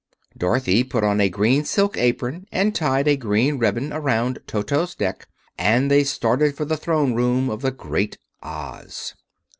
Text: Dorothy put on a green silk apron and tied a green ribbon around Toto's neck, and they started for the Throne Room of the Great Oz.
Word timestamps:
Dorothy 0.35 0.83
put 0.83 1.03
on 1.03 1.21
a 1.21 1.29
green 1.29 1.63
silk 1.63 1.95
apron 1.95 2.47
and 2.51 2.73
tied 2.73 3.07
a 3.07 3.15
green 3.15 3.59
ribbon 3.59 3.93
around 3.93 4.39
Toto's 4.47 4.99
neck, 4.99 5.27
and 5.59 5.91
they 5.91 6.03
started 6.03 6.57
for 6.57 6.65
the 6.65 6.75
Throne 6.75 7.13
Room 7.13 7.51
of 7.51 7.61
the 7.61 7.69
Great 7.69 8.17
Oz. 8.41 9.13